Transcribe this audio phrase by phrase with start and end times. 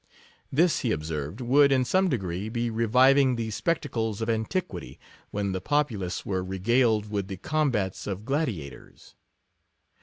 [0.51, 5.51] This, he observed, would, in some degree, be reviving the spec tacles of antiquity, when
[5.51, 9.13] the populace were regaled with the combats of gladiators.